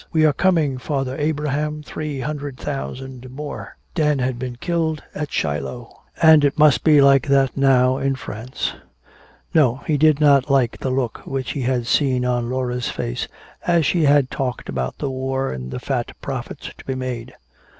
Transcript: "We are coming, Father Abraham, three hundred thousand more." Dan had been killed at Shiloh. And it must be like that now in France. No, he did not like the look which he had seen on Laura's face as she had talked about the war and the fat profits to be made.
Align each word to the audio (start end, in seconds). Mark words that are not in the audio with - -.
"We 0.11 0.25
are 0.25 0.33
coming, 0.33 0.79
Father 0.79 1.15
Abraham, 1.19 1.83
three 1.83 2.21
hundred 2.21 2.57
thousand 2.57 3.29
more." 3.29 3.77
Dan 3.93 4.17
had 4.17 4.39
been 4.39 4.55
killed 4.55 5.03
at 5.13 5.31
Shiloh. 5.31 5.93
And 6.19 6.43
it 6.43 6.57
must 6.57 6.83
be 6.83 7.01
like 7.01 7.27
that 7.27 7.55
now 7.55 7.99
in 7.99 8.15
France. 8.15 8.73
No, 9.53 9.83
he 9.85 9.99
did 9.99 10.19
not 10.19 10.49
like 10.49 10.79
the 10.79 10.89
look 10.89 11.19
which 11.27 11.51
he 11.51 11.61
had 11.61 11.85
seen 11.85 12.25
on 12.25 12.49
Laura's 12.49 12.89
face 12.89 13.27
as 13.67 13.85
she 13.85 14.05
had 14.05 14.31
talked 14.31 14.69
about 14.69 14.97
the 14.97 15.11
war 15.11 15.51
and 15.51 15.69
the 15.69 15.79
fat 15.79 16.19
profits 16.19 16.71
to 16.79 16.83
be 16.85 16.95
made. 16.95 17.35